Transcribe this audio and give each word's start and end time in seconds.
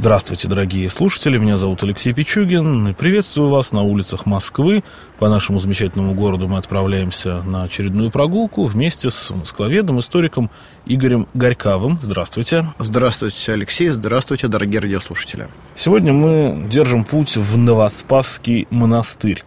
Здравствуйте, 0.00 0.48
дорогие 0.48 0.88
слушатели, 0.88 1.36
меня 1.36 1.58
зовут 1.58 1.82
Алексей 1.82 2.14
Пичугин 2.14 2.88
и 2.88 2.94
приветствую 2.94 3.50
вас 3.50 3.72
на 3.72 3.82
улицах 3.82 4.24
Москвы. 4.24 4.82
По 5.18 5.28
нашему 5.28 5.58
замечательному 5.58 6.14
городу 6.14 6.48
мы 6.48 6.56
отправляемся 6.56 7.42
на 7.42 7.64
очередную 7.64 8.10
прогулку 8.10 8.64
вместе 8.64 9.10
с 9.10 9.28
москвоведом, 9.28 9.98
историком 9.98 10.50
Игорем 10.86 11.28
Горьковым. 11.34 11.98
Здравствуйте. 12.00 12.64
Здравствуйте, 12.78 13.52
Алексей, 13.52 13.90
здравствуйте, 13.90 14.48
дорогие 14.48 14.80
радиослушатели. 14.80 15.48
Сегодня 15.74 16.14
мы 16.14 16.66
держим 16.70 17.04
путь 17.04 17.36
в 17.36 17.58
Новоспасский 17.58 18.68
монастырь. 18.70 19.44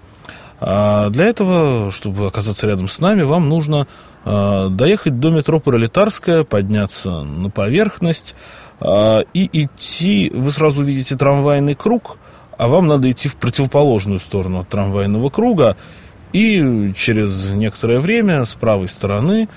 А 0.59 1.09
для 1.09 1.25
этого, 1.25 1.91
чтобы 1.91 2.27
оказаться 2.27 2.67
рядом 2.67 2.89
с 2.89 2.99
нами, 2.99 3.23
вам 3.23 3.49
нужно 3.49 3.87
а, 4.23 4.69
доехать 4.69 5.19
до 5.19 5.29
метро 5.29 5.59
Пролетарская, 5.59 6.43
подняться 6.43 7.23
на 7.23 7.49
поверхность, 7.49 8.35
и 8.85 9.49
идти, 9.63 10.29
вы 10.33 10.51
сразу 10.51 10.81
увидите 10.81 11.15
трамвайный 11.15 11.75
круг, 11.75 12.17
а 12.57 12.67
вам 12.67 12.87
надо 12.87 13.09
идти 13.09 13.29
в 13.29 13.35
противоположную 13.35 14.19
сторону 14.19 14.59
от 14.59 14.69
трамвайного 14.69 15.29
круга, 15.29 15.77
и 16.33 16.91
через 16.95 17.51
некоторое 17.51 17.99
время 17.99 18.43
с 18.45 18.55
правой 18.55 18.87
стороны 18.87 19.47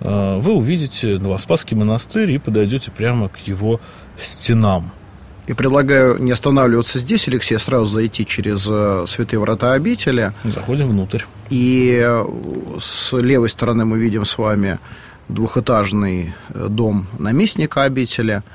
а, 0.00 0.38
вы 0.38 0.52
увидите 0.54 1.18
Новоспасский 1.18 1.76
монастырь 1.76 2.30
и 2.32 2.38
подойдете 2.38 2.90
прямо 2.90 3.28
к 3.28 3.38
его 3.46 3.80
стенам. 4.18 4.92
И 5.46 5.54
предлагаю 5.54 6.20
не 6.20 6.32
останавливаться 6.32 6.98
здесь, 6.98 7.28
Алексей, 7.28 7.54
а 7.54 7.60
сразу 7.60 7.86
зайти 7.86 8.26
через 8.26 8.66
э, 8.68 9.04
святые 9.06 9.38
врата 9.38 9.74
обители. 9.74 10.32
Заходим 10.42 10.88
внутрь. 10.88 11.22
И 11.50 12.02
э, 12.04 12.24
с 12.80 13.16
левой 13.16 13.48
стороны 13.48 13.84
мы 13.84 13.96
видим 13.96 14.24
с 14.24 14.38
вами 14.38 14.80
двухэтажный 15.28 16.34
э, 16.48 16.66
дом 16.68 17.06
наместника 17.16 17.84
обители– 17.84 18.42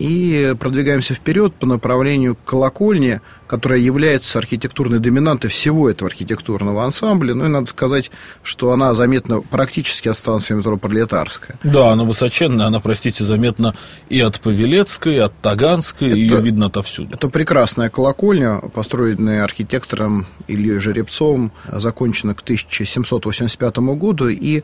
и 0.00 0.56
продвигаемся 0.58 1.14
вперед 1.14 1.54
по 1.54 1.66
направлению 1.66 2.34
к 2.34 2.42
колокольне, 2.44 3.20
которая 3.46 3.80
является 3.80 4.38
архитектурной 4.38 4.98
доминантой 4.98 5.50
всего 5.50 5.90
этого 5.90 6.08
архитектурного 6.08 6.84
ансамбля. 6.84 7.34
Ну 7.34 7.44
и 7.44 7.48
надо 7.48 7.66
сказать, 7.66 8.10
что 8.42 8.72
она 8.72 8.94
заметна 8.94 9.42
практически 9.42 10.08
от 10.08 10.16
станции 10.16 10.54
метро 10.54 10.78
Пролетарская. 10.78 11.58
Да, 11.62 11.90
она 11.90 12.04
высоченная, 12.04 12.66
она, 12.66 12.80
простите, 12.80 13.24
заметна 13.24 13.74
и 14.08 14.20
от 14.20 14.40
Павелецкой, 14.40 15.16
и 15.16 15.18
от 15.18 15.34
Таганской, 15.42 16.08
это, 16.08 16.16
ее 16.16 16.40
видно 16.40 16.66
отовсюду. 16.66 17.12
Это 17.12 17.28
прекрасная 17.28 17.90
колокольня, 17.90 18.60
построенная 18.72 19.44
архитектором 19.44 20.26
Ильей 20.46 20.80
Жеребцовым, 20.80 21.52
закончена 21.70 22.34
к 22.34 22.40
1785 22.40 23.76
году, 23.78 24.28
и 24.28 24.62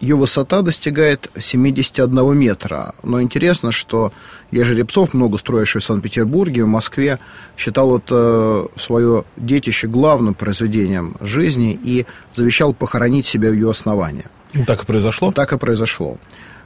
ее 0.00 0.16
высота 0.16 0.62
достигает 0.62 1.30
71 1.38 2.36
метра. 2.36 2.94
Но 3.02 3.22
интересно, 3.22 3.72
что 3.72 4.12
я 4.50 4.64
Жеребцов, 4.64 5.14
много 5.14 5.38
строивший 5.38 5.80
в 5.80 5.84
Санкт-Петербурге, 5.84 6.64
в 6.64 6.68
Москве, 6.68 7.18
считал 7.56 7.96
это 7.96 8.68
свое 8.76 9.24
детище 9.36 9.86
главным 9.86 10.34
произведением 10.34 11.16
жизни 11.20 11.78
и 11.82 12.06
завещал 12.34 12.74
похоронить 12.74 13.26
себя 13.26 13.50
у 13.50 13.52
ее 13.52 13.70
основания. 13.70 14.30
Так 14.66 14.82
и 14.82 14.86
произошло? 14.86 15.32
Так 15.32 15.52
и 15.52 15.58
произошло. 15.58 16.18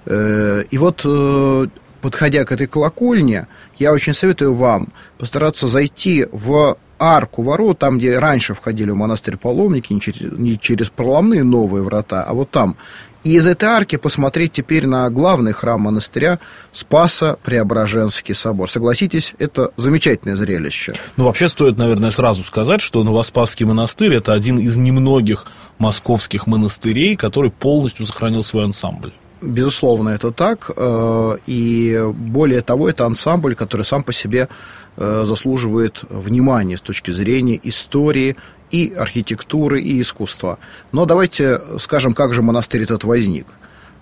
Э, 0.07 0.63
и 0.71 0.79
вот, 0.79 1.03
э, 1.05 1.67
подходя 2.01 2.45
к 2.45 2.53
этой 2.53 2.67
колокольне, 2.67 3.47
я 3.79 3.93
очень 3.93 4.13
советую 4.13 4.55
вам 4.55 4.93
постараться 5.19 5.67
зайти 5.67 6.27
в 6.33 6.77
арку 6.99 7.43
ворот, 7.43 7.79
там, 7.79 7.99
где 7.99 8.19
раньше 8.19 8.55
входили 8.55 8.91
в 8.91 8.97
монастырь 8.97 9.37
паломники, 9.37 9.93
не 9.93 10.01
через, 10.01 10.21
не 10.21 10.59
через 10.59 10.91
проломные 10.91 11.45
новые 11.45 11.83
врата, 11.83 12.25
а 12.25 12.35
вот 12.35 12.51
там, 12.51 12.77
и 13.25 13.35
из 13.35 13.47
этой 13.47 13.69
арки 13.69 13.97
посмотреть 13.97 14.53
теперь 14.53 14.87
на 14.87 15.09
главный 15.11 15.53
храм 15.53 15.81
монастыря 15.81 16.39
Спаса 16.73 17.39
Преображенский 17.43 18.35
собор. 18.35 18.71
Согласитесь, 18.71 19.35
это 19.39 19.73
замечательное 19.77 20.37
зрелище. 20.37 20.95
Ну, 21.17 21.25
вообще 21.25 21.49
стоит, 21.49 21.77
наверное, 21.79 22.11
сразу 22.11 22.43
сказать, 22.45 22.81
что 22.81 23.03
Новоспасский 23.03 23.67
монастырь– 23.67 24.15
это 24.17 24.33
один 24.33 24.59
из 24.59 24.77
немногих 24.77 25.47
московских 25.79 26.47
монастырей, 26.47 27.17
который 27.17 27.51
полностью 27.51 28.07
сохранил 28.07 28.45
свой 28.45 28.65
ансамбль. 28.65 29.13
Безусловно, 29.41 30.11
это 30.11 30.33
так. 30.33 30.71
Э, 30.77 31.37
и 31.47 32.03
более 32.13 32.61
того, 32.61 32.89
это 32.89 33.07
ансамбль, 33.07 33.55
который 33.55 33.83
сам 33.83 34.03
по 34.03 34.13
себе 34.13 34.49
э, 34.97 35.25
заслуживает 35.27 36.03
внимания 36.09 36.77
с 36.77 36.81
точки 36.81 37.13
зрения 37.13 37.59
истории 37.63 38.37
и 38.71 38.93
архитектуры, 38.93 39.81
и 39.81 40.01
искусства. 40.01 40.59
Но 40.93 41.05
давайте 41.07 41.61
скажем, 41.79 42.15
как 42.15 42.35
же 42.35 42.43
монастырь 42.43 42.83
этот 42.83 43.05
возник. 43.05 43.47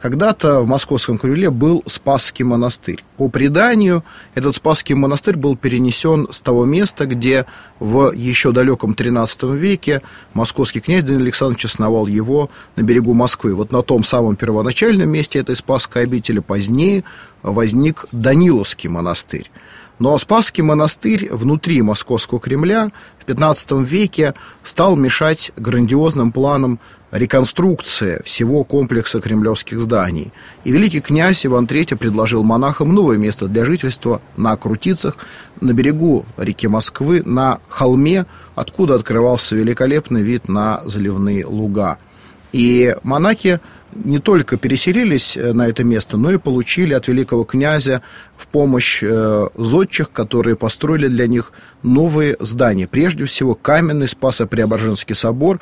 Когда-то 0.00 0.60
в 0.60 0.66
Московском 0.66 1.16
Кремле 1.16 1.50
был 1.50 1.82
Спасский 1.86 2.44
монастырь. 2.44 3.02
По 3.16 3.28
преданию, 3.28 4.04
этот 4.34 4.54
Спасский 4.54 4.94
монастырь 4.94 5.36
был 5.36 5.56
перенесен 5.56 6.28
с 6.30 6.42
того 6.42 6.66
места, 6.66 7.06
где 7.06 7.46
в 7.80 8.12
еще 8.12 8.52
далеком 8.52 8.92
XIII 8.92 9.56
веке 9.56 10.02
московский 10.34 10.80
князь 10.80 11.02
Даниил 11.02 11.22
Александрович 11.22 11.64
основал 11.64 12.06
его 12.06 12.50
на 12.76 12.82
берегу 12.82 13.14
Москвы. 13.14 13.54
Вот 13.54 13.72
на 13.72 13.82
том 13.82 14.04
самом 14.04 14.36
первоначальном 14.36 15.08
месте 15.08 15.38
этой 15.38 15.56
Спасской 15.56 16.02
обители 16.02 16.40
позднее 16.40 17.02
возник 17.42 18.04
Даниловский 18.12 18.90
монастырь. 18.90 19.50
Но 19.98 20.16
Спасский 20.18 20.62
монастырь 20.62 21.28
внутри 21.30 21.80
Московского 21.80 22.38
Кремля 22.38 22.90
в 23.18 23.26
XV 23.26 23.84
веке 23.84 24.34
стал 24.62 24.94
мешать 24.94 25.52
грандиозным 25.56 26.32
планам 26.32 26.78
реконструкции 27.10 28.20
всего 28.24 28.64
комплекса 28.64 29.20
кремлевских 29.20 29.80
зданий. 29.80 30.32
И 30.64 30.72
великий 30.72 31.00
князь 31.00 31.46
Иван 31.46 31.64
III 31.64 31.96
предложил 31.96 32.42
монахам 32.42 32.94
новое 32.94 33.16
место 33.16 33.48
для 33.48 33.64
жительства 33.64 34.20
на 34.36 34.54
Крутицах, 34.56 35.16
на 35.62 35.72
берегу 35.72 36.26
реки 36.36 36.68
Москвы, 36.68 37.22
на 37.24 37.60
холме, 37.68 38.26
откуда 38.54 38.96
открывался 38.96 39.56
великолепный 39.56 40.22
вид 40.22 40.48
на 40.48 40.82
заливные 40.84 41.46
луга. 41.46 41.96
И 42.52 42.96
монахи 43.02 43.60
не 44.04 44.18
только 44.18 44.56
переселились 44.56 45.36
э, 45.36 45.52
на 45.52 45.68
это 45.68 45.84
место, 45.84 46.16
но 46.16 46.30
и 46.30 46.38
получили 46.38 46.94
от 46.94 47.08
великого 47.08 47.44
князя 47.44 48.02
в 48.36 48.46
помощь 48.48 49.02
э, 49.02 49.48
зодчих, 49.54 50.10
которые 50.10 50.56
построили 50.56 51.08
для 51.08 51.26
них 51.26 51.52
новые 51.82 52.36
здания. 52.40 52.86
Прежде 52.86 53.24
всего, 53.24 53.54
каменный 53.54 54.08
Спасо-Преображенский 54.08 55.14
собор, 55.14 55.60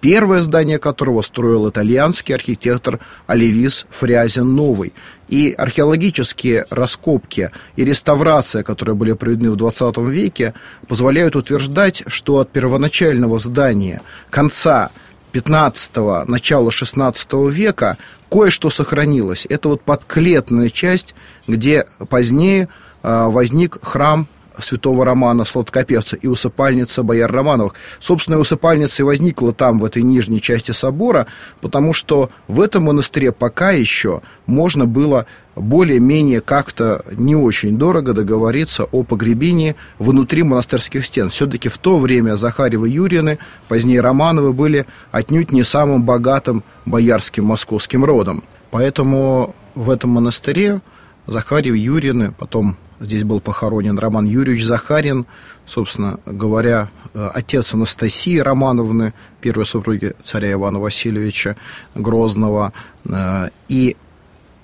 первое 0.00 0.40
здание 0.40 0.78
которого 0.78 1.22
строил 1.22 1.68
итальянский 1.68 2.34
архитектор 2.34 3.00
Оливис 3.26 3.86
Фрязин 3.90 4.54
Новый. 4.54 4.92
И 5.28 5.52
археологические 5.52 6.66
раскопки 6.70 7.50
и 7.74 7.84
реставрация, 7.84 8.62
которые 8.62 8.94
были 8.94 9.12
проведены 9.12 9.50
в 9.50 9.56
20 9.56 9.96
веке, 9.98 10.54
позволяют 10.86 11.34
утверждать, 11.34 12.04
что 12.06 12.38
от 12.38 12.50
первоначального 12.50 13.38
здания 13.38 14.02
конца 14.30 14.90
15-го, 15.36 16.24
начала 16.30 16.70
16 16.70 17.32
века 17.50 17.98
кое-что 18.30 18.70
сохранилось. 18.70 19.46
Это 19.48 19.68
вот 19.68 19.82
подклетная 19.82 20.68
часть, 20.68 21.14
где 21.46 21.86
позднее 22.08 22.68
а, 23.02 23.28
возник 23.28 23.78
храм 23.82 24.26
святого 24.60 25.04
Романа 25.04 25.44
Сладкопевца 25.44 26.16
и 26.16 26.26
усыпальница 26.26 27.02
бояр 27.02 27.30
Романовых. 27.30 27.74
Собственно, 27.98 28.38
усыпальница 28.38 29.02
и 29.02 29.04
возникла 29.04 29.52
там, 29.52 29.80
в 29.80 29.84
этой 29.84 30.02
нижней 30.02 30.40
части 30.40 30.72
собора, 30.72 31.26
потому 31.60 31.92
что 31.92 32.30
в 32.48 32.60
этом 32.60 32.84
монастыре 32.84 33.32
пока 33.32 33.70
еще 33.70 34.22
можно 34.46 34.86
было 34.86 35.26
более-менее 35.54 36.40
как-то 36.42 37.04
не 37.10 37.34
очень 37.34 37.78
дорого 37.78 38.12
договориться 38.12 38.84
о 38.84 39.02
погребении 39.04 39.74
внутри 39.98 40.42
монастырских 40.42 41.04
стен. 41.04 41.30
Все-таки 41.30 41.68
в 41.68 41.78
то 41.78 41.98
время 41.98 42.36
Захаревы 42.36 42.88
Юрины, 42.88 43.38
позднее 43.68 44.00
Романовы, 44.00 44.52
были 44.52 44.86
отнюдь 45.10 45.52
не 45.52 45.64
самым 45.64 46.04
богатым 46.04 46.62
боярским 46.84 47.44
московским 47.44 48.04
родом. 48.04 48.44
Поэтому 48.70 49.54
в 49.74 49.90
этом 49.90 50.10
монастыре 50.10 50.80
Захарьев 51.26 51.74
Юрины, 51.74 52.32
потом 52.36 52.76
Здесь 53.00 53.24
был 53.24 53.40
похоронен 53.40 53.98
Роман 53.98 54.24
Юрьевич 54.24 54.64
Захарин, 54.64 55.26
собственно 55.66 56.18
говоря, 56.24 56.88
э, 57.12 57.30
отец 57.34 57.74
Анастасии 57.74 58.38
Романовны, 58.38 59.12
первой 59.40 59.66
супруги 59.66 60.14
царя 60.24 60.52
Ивана 60.52 60.80
Васильевича 60.80 61.56
Грозного. 61.94 62.72
Э, 63.04 63.50
и 63.68 63.96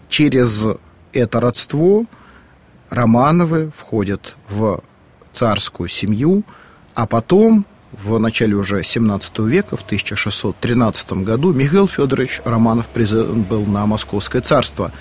через 0.09 0.67
это 1.13 1.41
родство 1.41 2.07
Романовы 2.89 3.71
входят 3.75 4.37
в 4.49 4.83
царскую 5.33 5.89
семью, 5.89 6.43
а 6.95 7.07
потом 7.07 7.67
в 7.93 8.19
начале 8.19 8.55
уже 8.55 8.83
17 8.83 9.39
века, 9.41 9.77
в 9.77 9.83
1613 9.83 11.13
году, 11.25 11.53
Михаил 11.53 11.87
Федорович 11.87 12.41
Романов 12.45 12.89
был 12.95 13.67
на 13.67 13.85
Московское 13.87 14.41
царство. 14.41 14.93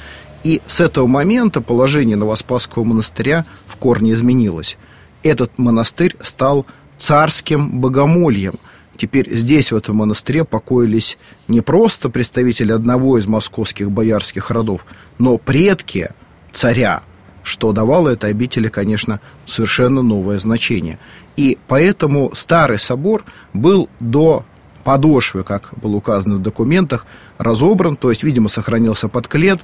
И 0.44 0.62
с 0.66 0.80
этого 0.82 1.08
момента 1.08 1.62
положение 1.62 2.16
Новоспасского 2.16 2.84
монастыря 2.84 3.46
в 3.68 3.76
корне 3.78 4.14
изменилось. 4.14 4.78
Этот 5.24 5.58
монастырь 5.60 6.16
стал 6.22 6.66
царским 6.98 7.80
богомольем. 7.80 8.56
Теперь 8.98 9.32
здесь, 9.36 9.72
в 9.72 9.76
этом 9.76 9.98
монастыре, 9.98 10.46
покоились 10.46 11.18
не 11.48 11.62
просто 11.62 12.10
представители 12.10 12.72
одного 12.72 13.18
из 13.18 13.28
московских 13.28 13.92
боярских 13.92 14.52
родов, 14.52 14.86
но 15.18 15.38
предки 15.38 16.12
царя, 16.52 17.04
что 17.44 17.72
давало 17.72 18.10
этой 18.10 18.30
обители, 18.30 18.68
конечно, 18.68 19.20
совершенно 19.46 20.02
новое 20.02 20.38
значение. 20.40 21.00
И 21.36 21.58
поэтому 21.68 22.32
старый 22.36 22.78
собор 22.78 23.24
был 23.54 23.90
до 24.00 24.46
подошвы, 24.84 25.44
как 25.44 25.70
было 25.82 25.96
указано 25.96 26.36
в 26.36 26.42
документах, 26.42 27.06
разобран, 27.38 27.96
то 27.96 28.10
есть, 28.10 28.24
видимо, 28.24 28.50
сохранился 28.50 29.08
подклет, 29.08 29.62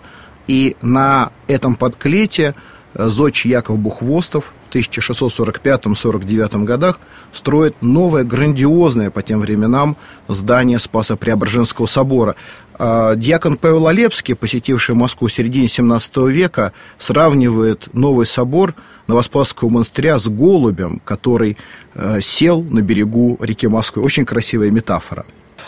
и 0.47 0.75
на 0.81 1.31
этом 1.47 1.75
подклете 1.75 2.55
э, 2.93 3.05
зодч 3.07 3.45
Яков 3.45 3.77
Бухвостов 3.77 4.53
в 4.67 4.75
1645-49 4.75 6.63
годах 6.63 6.99
строит 7.31 7.75
новое 7.81 8.23
грандиозное 8.23 9.09
по 9.09 9.21
тем 9.21 9.39
временам 9.39 9.97
здание 10.27 10.79
Спаса 10.79 11.15
Преображенского 11.15 11.85
собора. 11.85 12.35
А, 12.73 13.15
Дьякон 13.15 13.57
Павел 13.57 13.87
Олепский, 13.87 14.33
посетивший 14.33 14.95
Москву 14.95 15.27
в 15.27 15.33
середине 15.33 15.67
17 15.67 16.17
века, 16.17 16.73
сравнивает 16.97 17.89
новый 17.93 18.25
собор 18.25 18.75
Новоспасского 19.07 19.69
монастыря 19.69 20.19
с 20.19 20.27
голубем, 20.27 21.01
который 21.03 21.57
э, 21.95 22.19
сел 22.21 22.61
на 22.61 22.81
берегу 22.81 23.37
реки 23.41 23.67
Москвы. 23.67 24.03
Очень 24.03 24.25
красивая 24.25 24.69
метафора. 24.69 25.25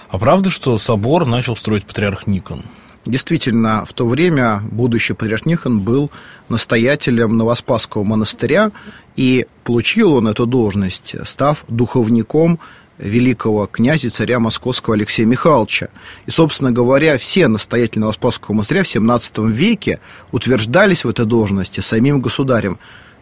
А 0.09 0.17
правда, 0.17 0.49
что 0.49 0.77
собор 0.77 1.25
начал 1.25 1.55
строить 1.55 1.85
патриарх 1.85 2.27
Никон? 2.27 2.63
Действительно, 3.05 3.85
в 3.85 3.93
то 3.93 4.07
время 4.07 4.61
будущий 4.71 5.15
Никон 5.45 5.79
был 5.79 6.11
настоятелем 6.49 7.37
Новоспасского 7.37 8.03
монастыря, 8.03 8.71
и 9.15 9.47
получил 9.63 10.15
он 10.15 10.27
эту 10.27 10.45
должность, 10.45 11.15
став 11.25 11.63
духовником 11.67 12.59
великого 12.97 13.67
князя 13.67 14.09
царя 14.09 14.39
московского 14.39 14.95
Алексея 14.95 15.25
Михайловича. 15.25 15.87
И, 16.25 16.31
собственно 16.31 16.71
говоря, 16.71 17.17
все 17.17 17.47
настоятели 17.47 18.01
Новоспасского 18.01 18.53
монастыря 18.53 18.83
в 18.83 18.87
XVII 18.87 19.49
веке 19.49 19.99
утверждались 20.31 21.05
в 21.05 21.09
этой 21.09 21.25
должности 21.25 21.79
самим 21.79 22.19
государем 22.19 22.77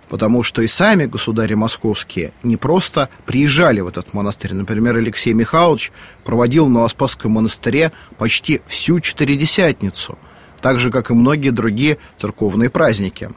потому 0.09 0.43
что 0.43 0.61
и 0.61 0.67
сами 0.67 1.05
государи 1.05 1.53
московские 1.53 2.33
не 2.43 2.57
просто 2.57 3.09
приезжали 3.25 3.81
в 3.81 3.87
этот 3.87 4.13
монастырь. 4.13 4.53
Например, 4.53 4.97
Алексей 4.97 5.33
Михайлович 5.33 5.91
проводил 6.23 6.65
в 6.65 6.69
Новоспасском 6.69 7.31
монастыре 7.31 7.91
почти 8.17 8.61
всю 8.67 8.99
Четыредесятницу, 8.99 10.17
так 10.61 10.79
же, 10.79 10.91
как 10.91 11.11
и 11.11 11.13
многие 11.13 11.49
другие 11.49 11.97
церковные 12.17 12.69
праздники. 12.69 13.29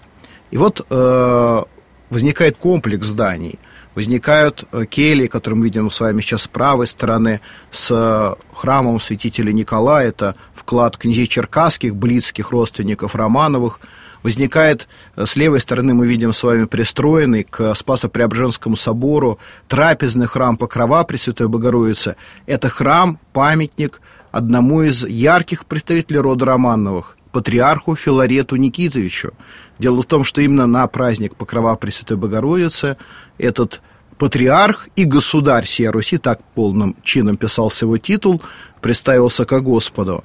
И 0.51 0.57
вот 0.57 0.85
э, 0.89 1.63
возникает 2.09 2.57
комплекс 2.57 3.07
зданий, 3.07 3.59
возникают 3.95 4.65
э, 4.73 4.85
кельи, 4.87 5.27
которые 5.27 5.59
мы 5.59 5.65
видим 5.67 5.91
с 5.91 6.01
вами 6.01 6.21
сейчас 6.21 6.43
с 6.43 6.49
правой 6.49 6.87
стороны, 6.87 7.41
с 7.71 7.89
э, 7.91 8.35
храмом 8.55 9.01
святителя 9.01 9.53
Николая, 9.53 10.09
это 10.09 10.35
вклад 10.55 10.97
князей 10.97 11.27
черкасских, 11.27 11.95
близких 11.97 12.51
родственников 12.51 13.15
Романовых– 13.15 13.81
возникает 14.23 14.89
э, 15.17 15.27
с 15.27 15.37
левой 15.37 15.61
стороны, 15.61 15.95
мы 15.95 16.07
видим 16.07 16.33
с 16.33 16.43
вами 16.43 16.65
пристроенный 16.65 17.45
к 17.45 17.75
Спасо-Преображенскому 17.75 18.77
собору 18.77 19.39
трапезный 19.69 20.27
храм 20.27 20.57
Покрова 20.57 21.05
Пресвятой 21.05 21.49
Богородицы. 21.49 22.17
Это 22.47 22.69
храм, 22.69 23.19
памятник 23.33 24.01
одному 24.31 24.83
из 24.83 25.05
ярких 25.05 25.67
представителей 25.67 26.21
рода 26.21 26.45
Романовых, 26.47 27.17
патриарху 27.33 27.97
Филарету 27.97 28.57
Никитовичу. 28.57 29.33
Дело 29.79 30.03
в 30.03 30.07
том, 30.07 30.25
что 30.25 30.41
именно 30.41 30.67
на 30.67 30.87
праздник 30.87 31.37
Покрова 31.37 31.75
Пресвятой 31.77 32.17
Богородицы 32.17 32.97
этот 33.39 33.81
патриарх 34.19 34.89
и 34.97 35.05
государь 35.05 35.65
сия 35.65 35.91
Руси, 35.91 36.19
так 36.19 36.43
полным 36.55 36.95
чином 37.03 37.39
писался 37.39 37.87
его 37.87 37.97
титул, 37.97 38.43
представился 38.83 39.47
ко 39.47 39.61
Господу. 39.61 40.25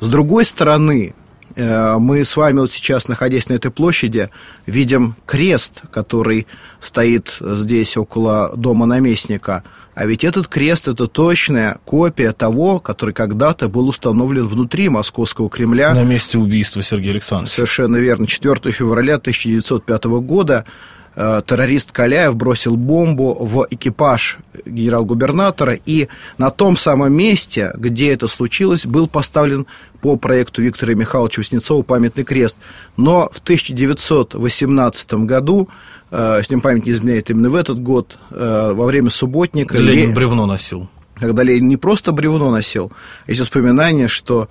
С 0.00 0.08
другой 0.08 0.44
стороны, 0.44 1.14
мы 1.56 2.24
с 2.24 2.36
вами 2.36 2.60
вот 2.60 2.72
сейчас, 2.72 3.08
находясь 3.08 3.48
на 3.48 3.54
этой 3.54 3.70
площади, 3.70 4.30
видим 4.66 5.16
крест, 5.24 5.82
который 5.90 6.46
стоит 6.80 7.38
здесь 7.40 7.96
около 7.96 8.52
дома 8.56 8.86
наместника. 8.86 9.64
А 9.94 10.04
ведь 10.04 10.24
этот 10.24 10.48
крест– 10.48 10.88
это 10.88 11.06
точная 11.06 11.78
копия 11.86 12.32
того, 12.32 12.80
который 12.80 13.14
когда-то 13.14 13.68
был 13.68 13.88
установлен 13.88 14.46
внутри 14.46 14.90
Московского 14.90 15.48
Кремля. 15.48 15.94
На 15.94 16.04
месте 16.04 16.36
убийства 16.36 16.82
Сергея 16.82 17.12
Александровича. 17.12 17.54
Совершенно 17.54 17.96
верно. 17.96 18.26
4 18.26 18.72
февраля 18.72 19.14
1905 19.14 20.04
года 20.04 20.66
Э, 20.66 21.05
террорист 21.16 21.92
Каляев 21.92 22.36
бросил 22.36 22.76
бомбу 22.76 23.34
в 23.40 23.66
экипаж 23.70 24.38
генерал-губернатора, 24.66 25.78
и 25.86 26.08
на 26.36 26.50
том 26.50 26.76
самом 26.76 27.14
месте, 27.14 27.72
где 27.74 28.12
это 28.12 28.28
случилось, 28.28 28.84
был 28.84 29.08
поставлен 29.08 29.66
по 30.06 30.16
проекту 30.16 30.62
Виктора 30.62 30.94
Михайловича 30.94 31.40
Васнецова 31.40 31.82
памятный 31.82 32.24
крест. 32.24 32.58
Но 32.96 33.28
в 33.32 33.40
1918 33.40 35.14
году, 35.24 35.68
э, 36.10 36.42
с 36.44 36.50
ним 36.50 36.60
память 36.60 36.86
не 36.86 36.92
изменяет 36.92 37.30
именно 37.30 37.50
в 37.50 37.54
этот 37.54 37.82
год, 37.82 38.18
э, 38.30 38.72
во 38.72 38.84
время 38.84 39.10
субботника... 39.10 39.78
Ленин 39.78 40.10
Ле... 40.10 40.14
бревно 40.14 40.46
носил. 40.46 40.88
Когда 41.14 41.42
Ленин 41.42 41.66
не 41.66 41.76
просто 41.76 42.12
бревно 42.12 42.50
носил, 42.50 42.92
а 43.26 43.30
есть 43.30 43.40
воспоминание, 43.40 44.06
что 44.06 44.48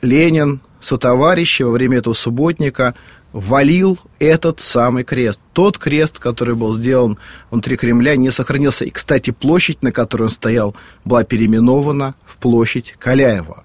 Ленин 0.00 0.60
со 0.80 0.96
товарищи 0.96 1.62
во 1.62 1.70
время 1.70 1.98
этого 1.98 2.14
субботника 2.14 2.94
валил 3.36 3.98
этот 4.18 4.60
самый 4.60 5.04
крест. 5.04 5.40
Тот 5.52 5.76
крест, 5.76 6.18
который 6.18 6.54
был 6.54 6.74
сделан 6.74 7.18
внутри 7.50 7.76
Кремля, 7.76 8.16
не 8.16 8.30
сохранился. 8.30 8.86
И, 8.86 8.90
кстати, 8.90 9.30
площадь, 9.30 9.82
на 9.82 9.92
которой 9.92 10.24
он 10.24 10.30
стоял, 10.30 10.74
была 11.04 11.22
переименована 11.22 12.14
в 12.24 12.38
площадь 12.38 12.94
Каляева. 12.98 13.64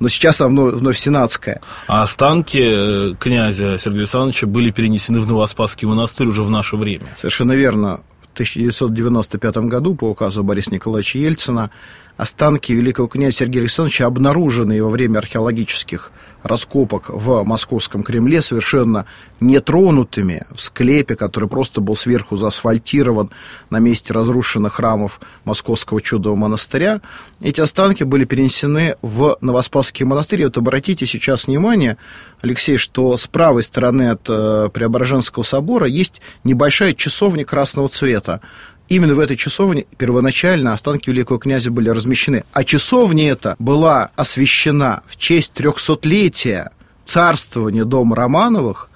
Но 0.00 0.08
сейчас 0.08 0.40
она 0.40 0.48
вновь, 0.48 0.74
вновь 0.74 0.98
сенатская. 0.98 1.60
А 1.86 2.02
останки 2.02 3.12
э, 3.12 3.14
князя 3.16 3.76
Сергея 3.76 4.00
Александровича 4.00 4.46
были 4.46 4.70
перенесены 4.70 5.20
в 5.20 5.28
Новоспасский 5.28 5.86
монастырь 5.86 6.28
уже 6.28 6.42
в 6.42 6.50
наше 6.50 6.76
время. 6.76 7.08
Совершенно 7.16 7.52
верно. 7.52 8.00
В 8.22 8.32
1995 8.34 9.56
году 9.68 9.94
по 9.94 10.06
указу 10.06 10.42
Бориса 10.42 10.72
Николаевича 10.72 11.18
Ельцина 11.18 11.70
останки 12.16 12.72
великого 12.72 13.08
князя 13.08 13.38
Сергея 13.38 13.62
Александровича, 13.62 14.06
обнаруженные 14.06 14.82
во 14.82 14.90
время 14.90 15.18
археологических 15.18 16.12
раскопок 16.44 17.08
в 17.08 17.42
Московском 17.42 18.02
Кремле, 18.02 18.42
совершенно 18.42 19.06
нетронутыми 19.40 20.46
в 20.54 20.60
склепе, 20.60 21.16
который 21.16 21.48
просто 21.48 21.80
был 21.80 21.96
сверху 21.96 22.36
заасфальтирован 22.36 23.30
на 23.70 23.78
месте 23.78 24.12
разрушенных 24.12 24.74
храмов 24.74 25.20
Московского 25.44 26.02
чудового 26.02 26.36
монастыря. 26.36 27.00
Эти 27.40 27.62
останки 27.62 28.04
были 28.04 28.26
перенесены 28.26 28.96
в 29.00 29.38
Новоспасский 29.40 30.04
монастырь. 30.04 30.44
Вот 30.44 30.58
обратите 30.58 31.06
сейчас 31.06 31.46
внимание, 31.46 31.96
Алексей, 32.42 32.76
что 32.76 33.16
с 33.16 33.26
правой 33.26 33.62
стороны 33.62 34.10
от 34.10 34.26
э, 34.28 34.68
Преображенского 34.72 35.44
собора 35.44 35.86
есть 35.86 36.20
небольшая 36.44 36.92
часовня 36.92 37.46
красного 37.46 37.88
цвета. 37.88 38.42
Именно 38.88 39.14
в 39.14 39.18
этой 39.18 39.36
часовне 39.36 39.86
первоначально 39.96 40.74
останки 40.74 41.08
великого 41.08 41.38
князя 41.38 41.70
были 41.70 41.88
размещены. 41.88 42.44
А 42.52 42.64
часовня 42.64 43.30
эта 43.30 43.56
была 43.58 44.10
освящена 44.14 45.02
в 45.06 45.16
честь 45.16 45.52
трехсотлетия 45.52 46.70
царствования 47.04 47.84
дома 47.84 48.14
Романовых 48.14 48.90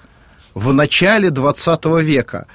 в 0.53 0.71
начале 0.73 1.29
XX 1.29 2.03
века. 2.03 2.47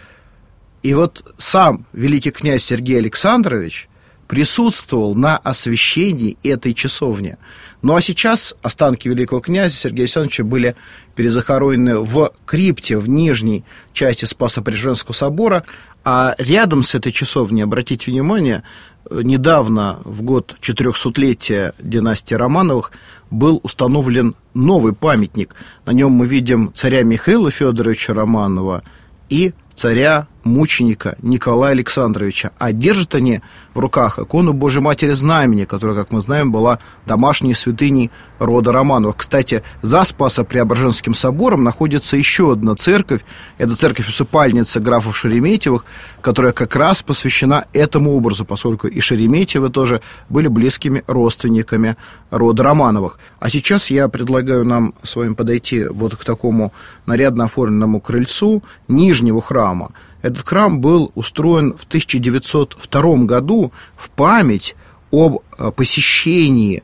И 0.82 0.94
вот 0.94 1.34
сам 1.38 1.86
великий 1.92 2.30
князь 2.30 2.62
Сергей 2.62 2.98
Александрович 2.98 3.88
присутствовал 4.28 5.14
на 5.14 5.36
освящении 5.36 6.36
этой 6.42 6.72
часовни. 6.74 7.36
Ну 7.82 7.94
а 7.94 8.00
сейчас 8.00 8.54
останки 8.62 9.08
великого 9.08 9.40
князя 9.40 9.74
Сергея 9.74 10.04
Александровича 10.04 10.44
были 10.44 10.76
перезахоронены 11.14 11.98
в 11.98 12.32
крипте 12.46 12.98
в 12.98 13.08
нижней 13.08 13.64
части 13.92 14.24
Спасо-Преображенского 14.24 15.12
собора, 15.12 15.64
а 16.04 16.34
рядом 16.38 16.82
с 16.82 16.94
этой 16.94 17.12
часовней, 17.12 17.64
обратите 17.64 18.10
внимание, 18.10 18.62
недавно, 19.10 19.98
в 20.04 20.22
год 20.22 20.56
400-летия 20.60 21.74
династии 21.78 22.34
Романовых, 22.34 22.92
был 23.30 23.60
установлен 23.62 24.34
новый 24.54 24.92
памятник. 24.92 25.54
На 25.86 25.92
нем 25.92 26.12
мы 26.12 26.26
видим 26.26 26.72
царя 26.74 27.02
Михаила 27.02 27.50
Федоровича 27.50 28.14
Романова 28.14 28.82
и 29.28 29.52
царя 29.74 30.28
мученика 30.44 31.16
Николая 31.22 31.72
Александровича. 31.72 32.52
А 32.58 32.72
держат 32.72 33.14
они 33.14 33.40
в 33.74 33.78
руках 33.78 34.18
икону 34.18 34.52
Божьей 34.52 34.82
Матери 34.82 35.12
Знамени, 35.12 35.64
которая, 35.64 35.96
как 35.96 36.12
мы 36.12 36.20
знаем, 36.20 36.52
была 36.52 36.78
домашней 37.06 37.54
святыней 37.54 38.10
рода 38.38 38.72
Романовых. 38.72 39.16
Кстати, 39.16 39.62
за 39.82 40.04
Спасо-Преображенским 40.04 41.14
собором 41.14 41.64
находится 41.64 42.16
еще 42.16 42.52
одна 42.52 42.74
церковь. 42.76 43.22
Это 43.58 43.74
церковь-усыпальница 43.74 44.80
графов 44.80 45.16
Шереметьевых, 45.16 45.84
которая 46.20 46.52
как 46.52 46.76
раз 46.76 47.02
посвящена 47.02 47.66
этому 47.72 48.12
образу, 48.14 48.44
поскольку 48.44 48.86
и 48.86 49.00
Шереметьевы 49.00 49.70
тоже 49.70 50.00
были 50.28 50.48
близкими 50.48 51.02
родственниками 51.06 51.96
рода 52.30 52.62
Романовых. 52.62 53.18
А 53.40 53.48
сейчас 53.48 53.90
я 53.90 54.08
предлагаю 54.08 54.64
нам 54.64 54.94
с 55.02 55.16
вами 55.16 55.34
подойти 55.34 55.84
вот 55.84 56.16
к 56.16 56.24
такому 56.24 56.72
нарядно 57.06 57.44
оформленному 57.44 58.00
крыльцу 58.00 58.62
нижнего 58.88 59.40
храма. 59.40 59.92
Этот 60.24 60.48
храм 60.48 60.80
был 60.80 61.12
устроен 61.14 61.74
в 61.74 61.84
1902 61.84 63.16
году 63.26 63.72
в 63.94 64.08
память 64.08 64.74
об 65.12 65.40
э, 65.58 65.70
посещении 65.70 66.82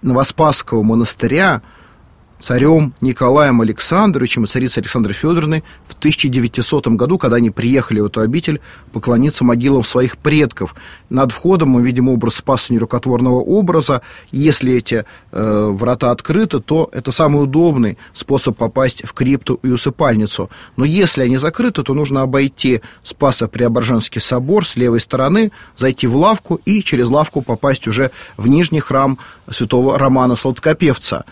Новоспасского 0.00 0.82
монастыря 0.82 1.60
царем 2.40 2.94
Николаем 3.00 3.60
Александровичем 3.60 4.44
и 4.44 4.46
царицей 4.46 4.80
Александрой 4.80 5.14
Федоровной 5.14 5.62
в 5.86 5.94
1900 5.94 6.88
году, 6.88 7.18
когда 7.18 7.36
они 7.36 7.50
приехали 7.50 8.00
в 8.00 8.06
эту 8.06 8.20
обитель 8.20 8.60
поклониться 8.92 9.44
могилам 9.44 9.84
своих 9.84 10.16
предков. 10.18 10.74
Над 11.10 11.32
входом 11.32 11.70
мы 11.70 11.82
видим 11.82 12.08
образ 12.08 12.36
спаса 12.36 12.72
нерукотворного 12.72 13.40
образа. 13.40 14.02
Если 14.32 14.72
эти 14.74 15.04
э, 15.32 15.68
врата 15.70 16.10
открыты, 16.10 16.60
то 16.60 16.88
это 16.92 17.12
самый 17.12 17.42
удобный 17.42 17.98
способ 18.12 18.56
попасть 18.56 19.04
в 19.04 19.12
крипту 19.12 19.60
и 19.62 19.68
усыпальницу. 19.68 20.50
Но 20.76 20.84
если 20.84 21.22
они 21.22 21.36
закрыты, 21.36 21.82
то 21.82 21.94
нужно 21.94 22.22
обойти 22.22 22.80
Спасо-Преображенский 23.02 24.20
собор 24.20 24.66
с 24.66 24.76
левой 24.76 25.00
стороны, 25.00 25.52
зайти 25.76 26.06
в 26.06 26.16
лавку 26.16 26.60
и 26.64 26.82
через 26.82 27.08
лавку 27.08 27.42
попасть 27.42 27.86
уже 27.86 28.10
в 28.36 28.48
нижний 28.48 28.80
храм 28.80 29.18
святого 29.50 29.98
Романа 29.98 30.36
Сладкопевца 30.36 31.24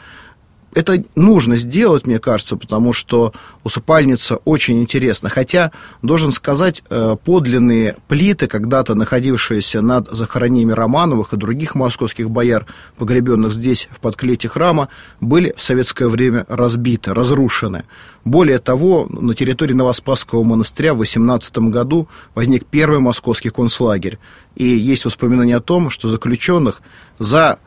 это 0.74 1.02
нужно 1.14 1.56
сделать, 1.56 2.06
мне 2.06 2.18
кажется, 2.18 2.56
потому 2.56 2.92
что 2.92 3.32
усыпальница 3.64 4.36
очень 4.44 4.80
интересна. 4.80 5.28
Хотя, 5.28 5.72
должен 6.02 6.30
сказать, 6.30 6.82
э, 6.90 7.16
подлинные 7.24 7.96
плиты, 8.06 8.46
когда-то 8.46 8.94
находившиеся 8.94 9.80
над 9.80 10.08
захоронениями 10.08 10.72
Романовых 10.72 11.32
и 11.32 11.36
других 11.36 11.74
московских 11.74 12.30
бояр, 12.30 12.66
погребенных 12.96 13.52
здесь, 13.52 13.88
в 13.90 14.00
подклете 14.00 14.48
храма, 14.48 14.88
были 15.20 15.54
в 15.56 15.62
советское 15.62 16.08
время 16.08 16.44
разбиты, 16.48 17.14
разрушены. 17.14 17.84
Более 18.24 18.58
того, 18.58 19.06
на 19.08 19.34
территории 19.34 19.72
Новоспасского 19.72 20.42
монастыря 20.44 20.92
в 20.92 20.98
18 20.98 21.58
году 21.70 22.08
возник 22.34 22.66
первый 22.66 23.00
московский 23.00 23.50
концлагерь. 23.50 24.18
И 24.54 24.66
есть 24.66 25.04
воспоминания 25.06 25.56
о 25.56 25.60
том, 25.60 25.88
что 25.88 26.10
заключенных 26.10 26.82
за 27.18 27.58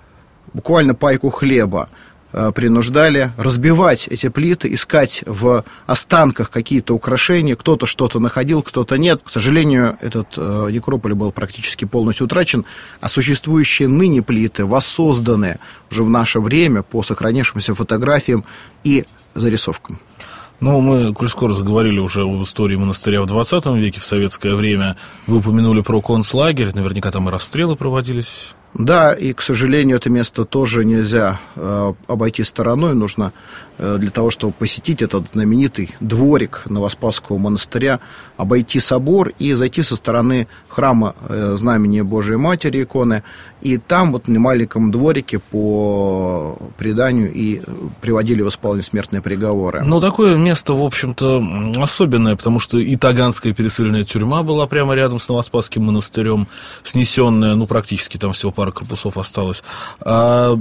буквально 0.53 0.93
пайку 0.93 1.29
хлеба 1.29 1.89
принуждали 2.31 3.31
разбивать 3.37 4.07
эти 4.07 4.29
плиты, 4.29 4.73
искать 4.73 5.23
в 5.25 5.63
останках 5.85 6.49
какие-то 6.49 6.93
украшения. 6.93 7.55
Кто-то 7.55 7.85
что-то 7.85 8.19
находил, 8.19 8.63
кто-то 8.63 8.97
нет. 8.97 9.21
К 9.23 9.29
сожалению, 9.29 9.97
этот 10.01 10.35
э, 10.37 10.69
некрополь 10.71 11.13
был 11.13 11.31
практически 11.31 11.85
полностью 11.85 12.25
утрачен, 12.25 12.65
а 12.99 13.09
существующие 13.09 13.87
ныне 13.87 14.21
плиты, 14.21 14.65
воссозданные 14.65 15.59
уже 15.89 16.03
в 16.03 16.09
наше 16.09 16.39
время 16.39 16.83
по 16.83 17.03
сохранившимся 17.03 17.75
фотографиям 17.75 18.45
и 18.83 19.05
зарисовкам. 19.33 19.99
Ну, 20.59 20.79
мы, 20.79 21.11
коль 21.13 21.27
скоро 21.27 21.53
заговорили 21.53 21.97
уже 21.97 22.21
об 22.21 22.43
истории 22.43 22.75
монастыря 22.75 23.21
в 23.23 23.25
20 23.25 23.65
веке, 23.77 23.99
в 23.99 24.05
советское 24.05 24.53
время, 24.53 24.95
вы 25.25 25.37
упомянули 25.37 25.81
про 25.81 26.01
концлагерь, 26.01 26.71
наверняка 26.75 27.09
там 27.09 27.27
и 27.27 27.31
расстрелы 27.31 27.75
проводились. 27.75 28.53
Да, 28.73 29.13
и, 29.13 29.33
к 29.33 29.41
сожалению, 29.41 29.97
это 29.97 30.09
место 30.09 30.45
тоже 30.45 30.85
нельзя 30.85 31.39
э, 31.55 31.93
обойти 32.07 32.43
стороной. 32.43 32.93
Нужно 32.93 33.33
э, 33.77 33.97
для 33.99 34.09
того, 34.11 34.29
чтобы 34.29 34.53
посетить 34.53 35.01
этот 35.01 35.25
знаменитый 35.33 35.89
дворик 35.99 36.63
Новоспасского 36.69 37.37
монастыря, 37.37 37.99
обойти 38.37 38.79
собор 38.79 39.33
и 39.39 39.53
зайти 39.53 39.83
со 39.83 39.97
стороны 39.97 40.47
храма 40.69 41.15
э, 41.27 41.55
Знамени 41.57 41.99
Божией 42.01 42.37
Матери 42.37 42.83
иконы. 42.83 43.23
И 43.61 43.77
там 43.77 44.13
вот 44.13 44.29
на 44.29 44.39
маленьком 44.39 44.89
дворике 44.89 45.39
по 45.39 46.57
преданию 46.77 47.31
и 47.31 47.61
приводили 47.99 48.41
в 48.41 48.49
исполнение 48.49 48.83
смертные 48.83 49.21
приговоры. 49.21 49.83
Ну, 49.83 49.99
такое 49.99 50.37
место, 50.37 50.73
в 50.73 50.81
общем-то, 50.81 51.43
особенное, 51.77 52.37
потому 52.37 52.59
что 52.59 52.79
и 52.79 52.95
Таганская 52.95 53.53
пересыльная 53.53 54.05
тюрьма 54.05 54.43
была 54.43 54.65
прямо 54.65 54.95
рядом 54.95 55.19
с 55.19 55.27
Новоспасским 55.27 55.83
монастырем, 55.83 56.47
снесенная, 56.83 57.55
ну, 57.55 57.67
практически 57.67 58.17
там 58.17 58.31
всего 58.31 58.51
пара 58.61 58.71
корпусов 58.71 59.17
осталось. 59.17 59.63
А 60.01 60.55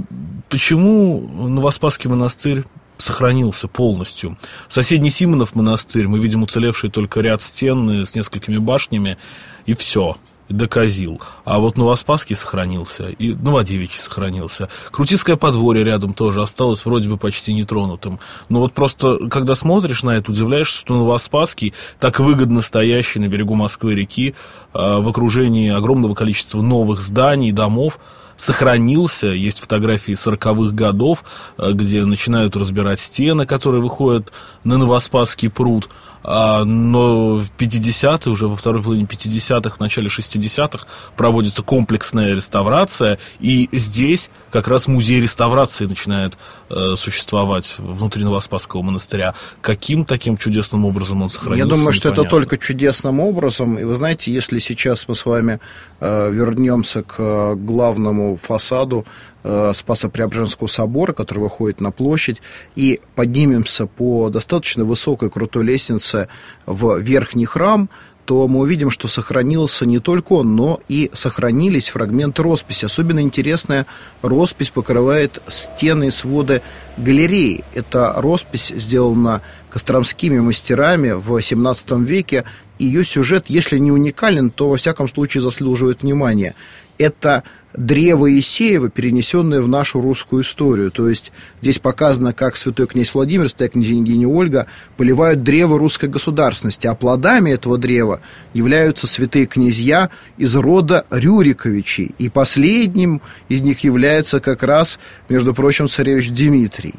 почему 0.49 1.19
Новоспасский 1.47 2.09
монастырь 2.09 2.63
сохранился 2.97 3.67
полностью. 3.67 4.39
Соседний 4.69 5.11
Симонов 5.11 5.53
монастырь, 5.53 6.07
мы 6.07 6.17
видим 6.17 6.41
уцелевший 6.41 6.89
только 6.89 7.21
ряд 7.21 7.43
стен 7.43 8.03
с 8.03 8.15
несколькими 8.15 8.57
башнями, 8.57 9.19
и 9.67 9.75
все 9.75 10.17
доказил. 10.51 11.21
А 11.45 11.59
вот 11.59 11.77
Новоспасский 11.77 12.35
сохранился, 12.35 13.09
и 13.09 13.33
Новодевичий 13.33 13.99
сохранился. 13.99 14.69
Крутицкое 14.91 15.35
подворье 15.35 15.83
рядом 15.83 16.13
тоже 16.13 16.41
осталось 16.41 16.85
вроде 16.85 17.09
бы 17.09 17.17
почти 17.17 17.53
нетронутым. 17.53 18.19
Но 18.49 18.59
вот 18.59 18.73
просто, 18.73 19.27
когда 19.29 19.55
смотришь 19.55 20.03
на 20.03 20.11
это, 20.11 20.31
удивляешься, 20.31 20.77
что 20.77 20.95
Новоспасский, 20.95 21.73
так 21.99 22.19
выгодно 22.19 22.61
стоящий 22.61 23.19
на 23.19 23.27
берегу 23.27 23.55
Москвы-реки, 23.55 24.35
а, 24.73 24.99
в 24.99 25.09
окружении 25.09 25.71
огромного 25.71 26.15
количества 26.15 26.61
новых 26.61 27.01
зданий, 27.01 27.51
домов, 27.51 27.99
сохранился. 28.41 29.27
Есть 29.27 29.59
фотографии 29.59 30.13
40-х 30.13 30.73
годов, 30.73 31.23
а, 31.57 31.73
где 31.73 32.03
начинают 32.05 32.55
разбирать 32.55 32.99
стены, 32.99 33.45
которые 33.45 33.83
выходят 33.83 34.33
на 34.63 34.77
Новоспасский 34.77 35.49
пруд. 35.49 35.89
А, 36.23 36.63
но 36.63 37.37
в 37.37 37.47
50-е, 37.57 38.31
уже 38.31 38.47
во 38.47 38.55
второй 38.55 38.81
половине 38.83 39.05
50-х, 39.05 39.75
в 39.75 39.79
начале 39.79 40.07
60-х 40.07 40.87
проводится 41.15 41.63
комплексная 41.63 42.35
реставрация, 42.35 43.17
и 43.39 43.69
здесь 43.71 44.29
как 44.51 44.67
раз 44.67 44.87
музей 44.87 45.21
реставрации 45.21 45.85
начинает 45.85 46.37
э, 46.69 46.95
существовать 46.95 47.75
внутри 47.79 48.23
Новоспасского 48.23 48.81
монастыря. 48.81 49.33
Каким 49.61 50.05
таким 50.05 50.37
чудесным 50.37 50.85
образом 50.85 51.21
он 51.21 51.29
сохранился? 51.29 51.65
Я 51.67 51.69
думаю, 51.69 51.93
что 51.93 52.09
это 52.09 52.23
только 52.23 52.57
чудесным 52.57 53.19
образом, 53.19 53.77
и 53.79 53.83
вы 53.83 53.95
знаете, 53.95 54.31
если 54.31 54.59
сейчас 54.59 55.07
мы 55.07 55.15
с 55.15 55.25
вами 55.25 55.59
э, 55.99 56.31
вернемся 56.31 57.03
к 57.03 57.55
главному 57.55 58.30
фасаду 58.35 59.05
Э, 59.43 59.71
Спасо-Преображенского 59.73 60.67
собора, 60.67 61.13
который 61.13 61.39
выходит 61.39 61.81
на 61.81 61.91
площадь, 61.91 62.41
и 62.75 63.01
поднимемся 63.15 63.87
по 63.87 64.29
достаточно 64.29 64.85
высокой 64.85 65.31
крутой 65.31 65.63
лестнице 65.63 66.27
в 66.67 66.99
верхний 66.99 67.45
храм, 67.45 67.89
то 68.25 68.47
мы 68.47 68.59
увидим, 68.59 68.91
что 68.91 69.07
сохранился 69.07 69.87
не 69.87 69.97
только 69.97 70.33
он, 70.33 70.55
но 70.55 70.79
и 70.87 71.09
сохранились 71.11 71.89
фрагменты 71.89 72.43
росписи. 72.43 72.85
Особенно 72.85 73.19
интересная 73.19 73.87
роспись 74.21 74.69
покрывает 74.69 75.41
стены 75.47 76.09
и 76.09 76.11
своды 76.11 76.61
галереи. 76.97 77.63
Эта 77.73 78.13
роспись 78.15 78.67
сделана 78.67 79.41
костромскими 79.71 80.39
мастерами 80.39 81.11
в 81.11 81.35
XVII 81.35 82.05
веке. 82.05 82.43
Ее 82.81 83.05
сюжет, 83.05 83.45
если 83.47 83.77
не 83.77 83.91
уникален, 83.91 84.49
то 84.49 84.67
во 84.67 84.75
всяком 84.75 85.07
случае 85.07 85.41
заслуживает 85.41 86.01
внимания. 86.01 86.55
Это 86.97 87.43
древо 87.75 88.39
Исеева, 88.39 88.89
перенесенное 88.89 89.61
в 89.61 89.67
нашу 89.67 90.01
русскую 90.01 90.41
историю. 90.41 90.89
То 90.89 91.07
есть 91.07 91.31
здесь 91.61 91.77
показано, 91.77 92.33
как 92.33 92.57
святой 92.57 92.87
князь 92.87 93.13
Владимир, 93.13 93.49
святая 93.49 93.69
княгиня 93.69 94.27
Ольга 94.27 94.65
поливают 94.97 95.43
древо 95.43 95.77
русской 95.77 96.09
государственности, 96.09 96.87
а 96.87 96.95
плодами 96.95 97.51
этого 97.51 97.77
древа 97.77 98.21
являются 98.55 99.05
святые 99.05 99.45
князья 99.45 100.09
из 100.37 100.55
рода 100.55 101.05
Рюриковичей. 101.11 102.15
И 102.17 102.29
последним 102.29 103.21
из 103.47 103.61
них 103.61 103.81
является 103.83 104.39
как 104.39 104.63
раз, 104.63 104.97
между 105.29 105.53
прочим, 105.53 105.87
царевич 105.87 106.29
Дмитрий. 106.31 106.95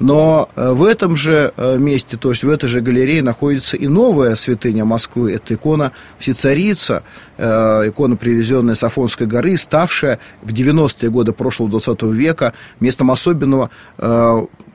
Но 0.00 0.48
э, 0.56 0.72
в 0.72 0.84
этом 0.84 1.16
же 1.16 1.52
э, 1.56 1.78
месте, 1.78 2.16
то 2.16 2.30
есть 2.30 2.42
в 2.42 2.48
этой 2.48 2.68
же 2.68 2.80
галерее 2.80 3.22
находится 3.22 3.76
и 3.76 3.86
новая 3.86 4.34
святыня 4.34 4.84
Москвы. 4.84 5.32
Это 5.32 5.54
икона 5.54 5.92
Всецарица, 6.18 7.04
э, 7.36 7.88
икона, 7.88 8.16
привезенная 8.16 8.74
с 8.74 8.82
Афонской 8.82 9.26
горы, 9.26 9.56
ставшая 9.56 10.18
в 10.42 10.52
90-е 10.52 11.10
годы 11.10 11.32
прошлого 11.32 11.70
20 11.70 12.02
века 12.02 12.54
местом 12.80 13.10
особенного 13.10 13.70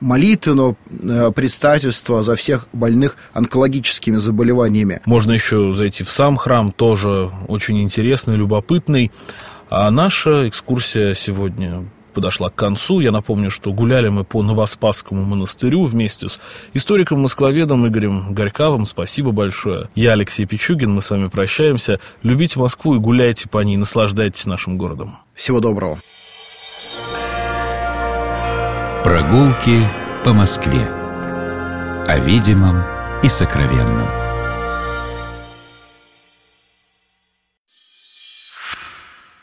молитвенного 0.00 0.76
предстательства 1.34 2.22
за 2.22 2.34
всех 2.34 2.68
больных 2.72 3.16
онкологическими 3.32 4.16
заболеваниями. 4.16 5.00
Можно 5.04 5.32
еще 5.32 5.72
зайти 5.74 6.04
в 6.04 6.10
сам 6.10 6.36
храм, 6.36 6.72
тоже 6.72 7.30
очень 7.48 7.82
интересный, 7.82 8.36
любопытный. 8.36 9.10
А 9.68 9.90
наша 9.90 10.48
экскурсия 10.48 11.14
сегодня 11.14 11.84
подошла 12.12 12.50
к 12.50 12.54
концу. 12.54 13.00
Я 13.00 13.12
напомню, 13.12 13.50
что 13.50 13.72
гуляли 13.72 14.08
мы 14.08 14.24
по 14.24 14.42
Новоспасскому 14.42 15.24
монастырю 15.24 15.84
вместе 15.84 16.28
с 16.28 16.40
историком-москвоведом 16.74 17.86
Игорем 17.88 18.34
Горьковым. 18.34 18.86
Спасибо 18.86 19.32
большое. 19.32 19.88
Я 19.94 20.12
Алексей 20.12 20.46
Пичугин, 20.46 20.92
мы 20.92 21.02
с 21.02 21.10
вами 21.10 21.28
прощаемся. 21.28 22.00
Любите 22.22 22.58
Москву 22.58 22.94
и 22.94 22.98
гуляйте 22.98 23.48
по 23.48 23.58
ней, 23.58 23.76
наслаждайтесь 23.76 24.46
нашим 24.46 24.78
городом. 24.78 25.18
Всего 25.34 25.60
доброго. 25.60 25.98
Прогулки 29.04 29.88
по 30.24 30.32
Москве. 30.32 30.86
О 32.06 32.18
видимом 32.18 32.82
и 33.22 33.28
сокровенном. 33.28 34.19